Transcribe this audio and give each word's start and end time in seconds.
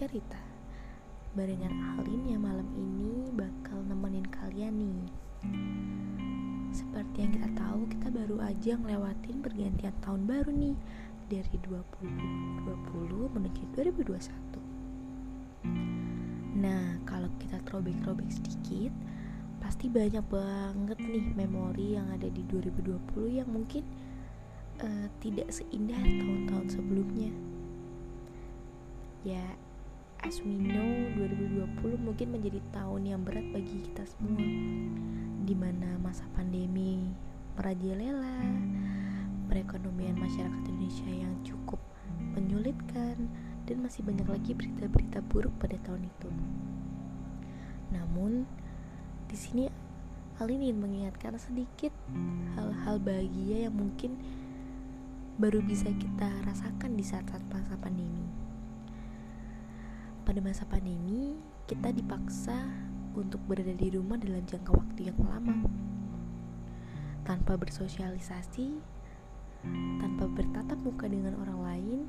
cerita. 0.00 0.40
Barengan 1.36 2.00
Alin 2.00 2.24
yang 2.24 2.40
malam 2.40 2.64
ini 2.72 3.28
bakal 3.36 3.84
nemenin 3.84 4.24
kalian 4.32 4.80
nih. 4.80 5.04
Seperti 6.72 7.20
yang 7.20 7.36
kita 7.36 7.52
tahu, 7.52 7.84
kita 7.92 8.08
baru 8.08 8.40
aja 8.40 8.80
ngelewatin 8.80 9.44
pergantian 9.44 9.92
tahun 10.00 10.24
baru 10.28 10.52
nih 10.54 10.76
Dari 11.26 11.58
2020 11.66 13.34
menuju 13.34 13.62
2021 13.74 14.30
Nah, 16.60 17.00
kalau 17.08 17.32
kita 17.42 17.58
throwback-throwback 17.66 18.30
sedikit 18.30 18.94
Pasti 19.58 19.90
banyak 19.90 20.22
banget 20.30 21.02
nih 21.02 21.34
memori 21.34 21.98
yang 21.98 22.06
ada 22.14 22.30
di 22.30 22.46
2020 22.46 23.42
yang 23.42 23.50
mungkin 23.50 23.82
uh, 24.80 25.06
tidak 25.20 25.52
seindah 25.52 26.00
tahun-tahun 26.00 26.66
sebelumnya. 26.72 27.32
Ya, 29.20 29.44
as 30.20 30.44
we 30.44 30.60
know 30.60 30.84
2020 31.16 31.96
mungkin 31.96 32.28
menjadi 32.36 32.60
tahun 32.76 33.02
yang 33.08 33.20
berat 33.24 33.46
bagi 33.56 33.88
kita 33.88 34.04
semua. 34.04 34.44
Di 35.48 35.54
mana 35.56 35.96
masa 35.98 36.28
pandemi 36.36 37.08
merajalela, 37.56 38.44
perekonomian 39.48 40.20
masyarakat 40.20 40.62
Indonesia 40.68 41.08
yang 41.08 41.34
cukup 41.42 41.80
menyulitkan 42.36 43.16
dan 43.64 43.76
masih 43.80 44.04
banyak 44.04 44.28
lagi 44.28 44.52
berita-berita 44.52 45.24
buruk 45.24 45.54
pada 45.56 45.80
tahun 45.82 46.06
itu. 46.06 46.28
Namun 47.90 48.44
di 49.26 49.36
sini 49.38 49.64
Alin 50.40 50.64
ingin 50.64 50.80
mengingatkan 50.80 51.36
sedikit 51.36 51.92
hal-hal 52.56 52.96
bahagia 52.96 53.68
yang 53.68 53.76
mungkin 53.76 54.16
baru 55.36 55.60
bisa 55.60 55.92
kita 56.00 56.28
rasakan 56.48 56.96
di 56.96 57.04
saat-saat 57.04 57.44
masa 57.52 57.76
pandemi. 57.76 58.24
Pada 60.30 60.46
masa 60.46 60.62
pandemi, 60.62 61.34
kita 61.66 61.90
dipaksa 61.90 62.54
untuk 63.18 63.42
berada 63.50 63.74
di 63.74 63.90
rumah 63.90 64.14
dalam 64.14 64.46
jangka 64.46 64.70
waktu 64.70 65.10
yang 65.10 65.18
lama, 65.26 65.66
tanpa 67.26 67.58
bersosialisasi, 67.58 68.78
tanpa 69.98 70.30
bertatap 70.30 70.78
muka 70.86 71.10
dengan 71.10 71.34
orang 71.34 71.58
lain, 71.66 72.00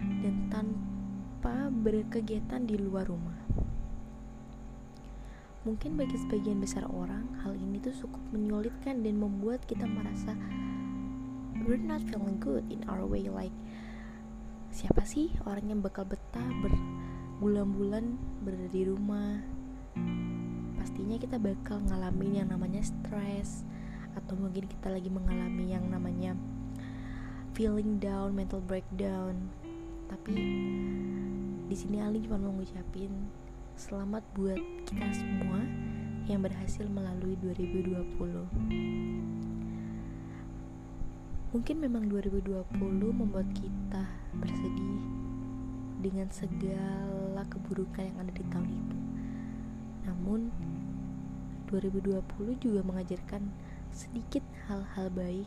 dan 0.00 0.48
tanpa 0.48 1.68
berkegiatan 1.68 2.64
di 2.64 2.80
luar 2.80 3.04
rumah. 3.04 3.36
Mungkin 5.68 6.00
bagi 6.00 6.16
sebagian 6.16 6.56
besar 6.56 6.88
orang, 6.88 7.28
hal 7.44 7.52
ini 7.52 7.84
tuh 7.84 7.92
cukup 8.00 8.32
menyulitkan 8.32 9.04
dan 9.04 9.20
membuat 9.20 9.60
kita 9.68 9.84
merasa 9.84 10.32
we're 11.68 11.76
not 11.76 12.00
feeling 12.08 12.40
good 12.40 12.64
in 12.72 12.80
our 12.88 13.04
way 13.04 13.28
like 13.28 13.52
siapa 14.74 15.06
sih 15.06 15.30
orang 15.46 15.70
yang 15.70 15.78
bakal 15.78 16.02
betah 16.02 16.42
berbulan-bulan 16.58 18.18
berada 18.42 18.66
di 18.74 18.82
rumah 18.90 19.38
pastinya 20.74 21.14
kita 21.14 21.38
bakal 21.38 21.78
ngalamin 21.86 22.42
yang 22.42 22.50
namanya 22.50 22.82
stress 22.82 23.62
atau 24.18 24.34
mungkin 24.34 24.66
kita 24.66 24.90
lagi 24.90 25.06
mengalami 25.06 25.70
yang 25.70 25.86
namanya 25.86 26.34
feeling 27.54 28.02
down, 28.02 28.34
mental 28.34 28.58
breakdown. 28.66 29.46
Tapi 30.10 30.34
di 31.70 31.76
sini 31.78 32.02
Ali 32.02 32.26
cuma 32.26 32.42
mau 32.42 32.58
ngucapin 32.58 33.30
selamat 33.78 34.26
buat 34.34 34.58
kita 34.90 35.06
semua 35.14 35.62
yang 36.26 36.42
berhasil 36.42 36.90
melalui 36.90 37.38
2020. 37.38 39.53
Mungkin 41.54 41.78
memang 41.78 42.10
2020 42.10 42.66
membuat 43.14 43.46
kita 43.54 44.02
bersedih 44.34 45.06
dengan 46.02 46.26
segala 46.34 47.46
keburukan 47.46 48.02
yang 48.02 48.18
ada 48.18 48.34
di 48.34 48.42
tahun 48.50 48.68
itu. 48.74 48.98
Namun 50.02 50.50
2020 51.70 52.58
juga 52.58 52.82
mengajarkan 52.82 53.54
sedikit 53.94 54.42
hal-hal 54.66 55.14
baik 55.14 55.46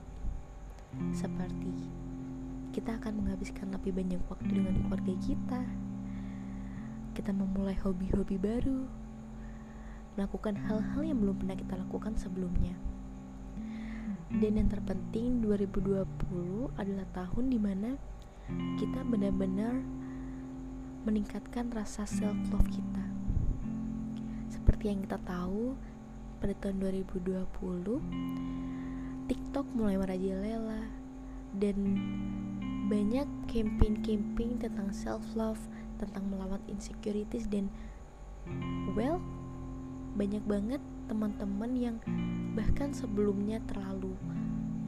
seperti 1.12 1.75
kita 2.72 2.96
akan 3.03 3.25
menghabiskan 3.25 3.67
lebih 3.75 3.91
banyak 3.91 4.22
waktu 4.31 4.63
dengan 4.63 4.79
keluarga 4.88 5.13
kita. 5.19 5.62
Kita 7.19 7.35
memulai 7.35 7.75
hobi-hobi 7.84 8.40
baru, 8.40 8.88
melakukan 10.16 10.56
hal-hal 10.56 11.03
yang 11.03 11.19
belum 11.19 11.35
pernah 11.41 11.57
kita 11.59 11.75
lakukan 11.75 12.16
sebelumnya. 12.16 12.79
Dan 14.27 14.59
yang 14.59 14.67
terpenting 14.67 15.39
2020 15.39 16.03
adalah 16.75 17.07
tahun 17.15 17.45
di 17.47 17.59
mana 17.59 17.95
kita 18.75 19.07
benar-benar 19.07 19.79
meningkatkan 21.07 21.71
rasa 21.71 22.03
self 22.03 22.35
love 22.51 22.67
kita. 22.67 23.05
Seperti 24.51 24.91
yang 24.91 25.07
kita 25.07 25.16
tahu 25.23 25.79
pada 26.43 26.51
tahun 26.59 26.83
2020 27.07 27.47
TikTok 29.31 29.66
mulai 29.75 29.95
merajalela 29.95 30.91
dan 31.55 31.75
banyak 32.87 33.27
campaign-campaign 33.51 34.63
tentang 34.63 34.91
self 34.91 35.23
love, 35.35 35.59
tentang 35.99 36.27
melawan 36.27 36.59
insecurities 36.67 37.47
dan 37.47 37.71
well 38.95 39.19
banyak 40.16 40.43
banget 40.47 40.79
teman-teman 41.07 41.72
yang 41.73 41.97
bahkan 42.53 42.91
sebelumnya 42.91 43.63
terlalu 43.66 44.13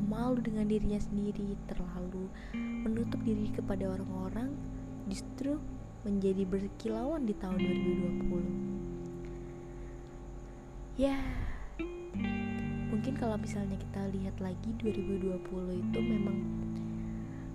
malu 0.10 0.42
dengan 0.42 0.66
dirinya 0.68 1.00
sendiri, 1.00 1.56
terlalu 1.70 2.28
menutup 2.56 3.24
diri 3.24 3.50
kepada 3.54 3.86
orang-orang, 3.94 4.58
justru 5.08 5.60
menjadi 6.04 6.46
berkilauan 6.50 7.26
di 7.30 7.34
tahun 7.38 7.62
2020. 7.62 8.70
Ya, 11.00 11.16
mungkin 12.92 13.16
kalau 13.16 13.40
misalnya 13.40 13.80
kita 13.80 14.12
lihat 14.12 14.36
lagi 14.44 14.76
2020 14.82 15.40
itu 15.72 16.00
memang 16.04 16.44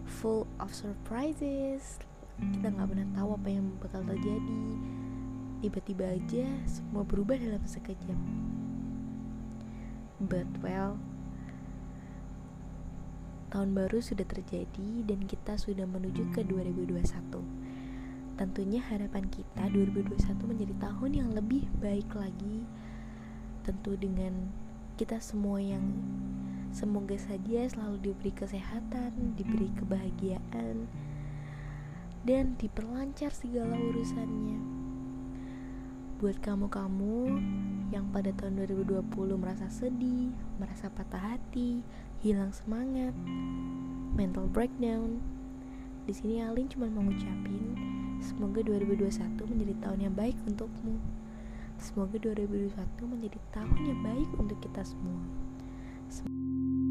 full 0.09 0.49
of 0.63 0.73
surprises. 0.73 2.01
Kita 2.41 2.73
nggak 2.73 2.89
pernah 2.89 3.05
tahu 3.13 3.37
apa 3.37 3.49
yang 3.51 3.77
bakal 3.83 4.01
terjadi. 4.09 4.63
Tiba-tiba 5.65 6.13
aja 6.13 6.45
semua 6.69 7.09
berubah 7.09 7.41
dalam 7.41 7.65
sekejap 7.65 8.21
But 10.21 10.45
well, 10.61 11.01
tahun 13.49 13.73
baru 13.73 14.05
sudah 14.05 14.29
terjadi 14.29 15.09
dan 15.09 15.25
kita 15.25 15.57
sudah 15.57 15.89
menuju 15.89 16.37
ke 16.37 16.45
2021. 16.45 17.01
Tentunya 18.37 18.85
harapan 18.85 19.25
kita 19.33 19.73
2021 19.73 20.37
menjadi 20.45 20.75
tahun 20.85 21.11
yang 21.17 21.33
lebih 21.33 21.65
baik 21.81 22.13
lagi. 22.13 22.69
Tentu 23.65 23.97
dengan 23.97 24.53
kita 25.01 25.17
semua 25.17 25.65
yang 25.65 25.97
semoga 26.77 27.17
saja 27.17 27.65
selalu 27.73 28.13
diberi 28.13 28.37
kesehatan, 28.37 29.33
diberi 29.41 29.73
kebahagiaan, 29.81 30.93
dan 32.29 32.53
diperlancar 32.61 33.33
segala 33.33 33.81
urusannya. 33.81 34.84
Buat 36.25 36.41
kamu-kamu 36.41 37.37
yang 37.93 38.09
pada 38.09 38.33
tahun 38.33 38.65
2020 38.65 39.13
merasa 39.37 39.69
sedih, 39.69 40.33
merasa 40.57 40.89
patah 40.89 41.21
hati, 41.21 41.85
hilang 42.25 42.49
semangat, 42.49 43.13
mental 44.17 44.49
breakdown. 44.49 45.21
Di 46.09 46.17
sini 46.17 46.41
Alin 46.41 46.65
cuma 46.73 46.89
mau 46.89 47.05
ngucapin 47.05 47.77
semoga 48.25 48.65
2021 48.65 49.37
menjadi 49.37 49.75
tahun 49.85 50.01
yang 50.01 50.17
baik 50.17 50.41
untukmu. 50.49 50.97
Semoga 51.77 52.17
2021 52.17 52.73
menjadi 53.05 53.37
tahun 53.53 53.85
yang 53.85 54.01
baik 54.01 54.29
untuk 54.41 54.57
kita 54.65 54.81
semua. 54.81 55.21
Semoga 56.09 56.84